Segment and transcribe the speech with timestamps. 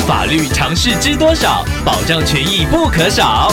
[0.00, 1.64] 法律常识知多少？
[1.84, 3.52] 保障权益不可少。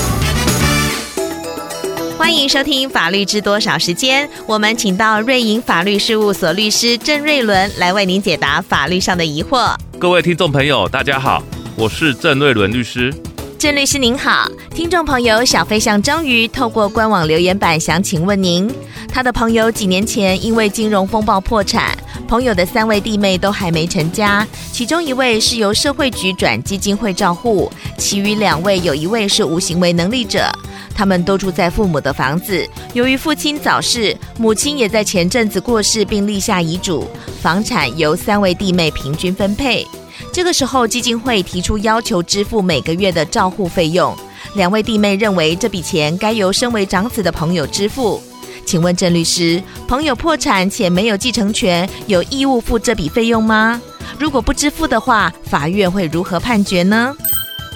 [2.18, 9.76] 欢迎收听《法律知多少》时间，我们请到瑞银法律事务所律师郑瑞伦来为您解答法律上的疑惑。
[10.00, 11.44] 各位听众朋友，大家好，
[11.76, 13.14] 我是郑瑞伦律师。
[13.60, 18.74] 郑律师您好，听众朋友小飞象章鱼透过官网留言板想请问您，
[19.12, 21.98] 他的朋友几年前因为金融风暴破产，
[22.28, 30.52] 朋友的三位弟妹都还没成家，其中一位是由社会局转基金会照护，其余两位有一位是无行为能力者，
[30.94, 32.68] 他们都住在父母的房子。
[32.94, 37.08] 由于父亲早逝，母亲也在前阵子过世，并立下遗嘱，
[37.42, 39.86] 房产由三位弟妹平均分配。
[40.32, 44.16] 这个时候，基金会提出要求支付每个月的照护费用。
[44.54, 48.22] 两位弟妹认为这笔钱该由身为长子的朋友支付。
[48.70, 53.82] 请问郑律师，朋友破产且没有继承权，有义务付这笔费用吗？
[54.20, 57.16] 如果不支付的话，法院会如何判决呢？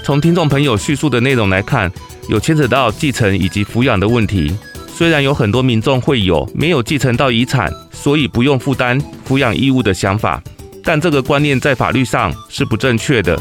[0.04, 1.90] 从听众朋友叙述的内容来看，
[2.28, 4.56] 有牵扯到继承以及抚养的问题。
[4.86, 8.96] 虽然有很多民众会有没有继承到遗产，所以不用负担
[9.28, 10.40] 抚养义务的想法。
[10.84, 13.36] 但这个观念在法律上是不正确的。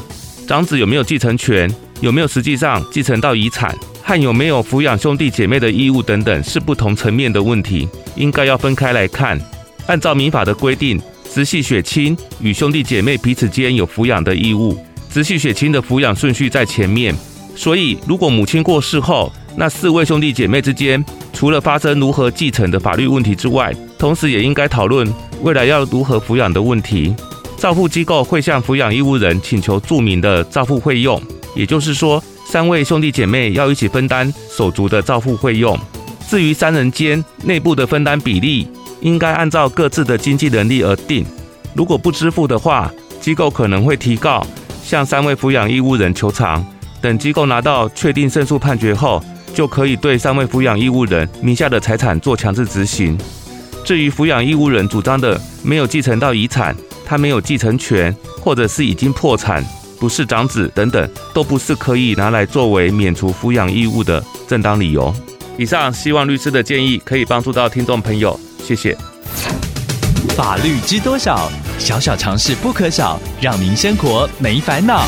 [0.47, 1.71] 长子有没有继承权，
[2.03, 7.87] 有没有实际上继承到遗产，和有没有抚养兄弟姐妹的义务等等，是不同层面的问题，
[8.17, 9.39] 应该要分开来看。
[9.87, 11.01] 按照民法的规定，
[11.33, 14.77] 直系血亲与兄弟姐妹彼此间有抚养的义务，
[15.09, 17.15] 直系血亲的抚养顺序在前面。
[17.55, 21.01] 所以，如果母亲过世后，那四位兄弟姐妹之间，
[21.31, 25.07] 除了发生如何继承的法律问题之外，同时也应该讨论
[25.41, 27.15] 未来要如何抚养的问题。
[27.57, 31.21] 照护机构会向抚养义务人请求注明的照护费用，
[31.55, 35.77] 也就是说，三位兄弟姐妹要一起分担手足的照护费用。
[36.29, 38.67] 至于三人间内部的分担比例，
[39.01, 41.25] 应该按照各自的经济能力而定。
[41.75, 44.45] 如果不支付的话，机构可能会提告，
[44.83, 46.65] 向三位抚养义务人求偿。
[47.01, 49.23] 等机构拿到确定胜诉判决后，
[49.53, 53.17] 就可以对三位抚养义务人名下的财产做强制执行。
[53.83, 56.75] 至于抚养义务人主张的没有继承到遗产，
[57.05, 59.63] 他没有继承权，或者是已经破产，
[60.03, 65.15] 不是长子等等，都不是可以拿来作为免除抚养义务的正当理由。
[65.57, 68.97] 以上希望律师的建议可以帮助到听众朋友，谢谢。
[70.35, 71.49] 法律知多少？
[71.79, 75.05] 小小常识不可少，让您生活没烦恼。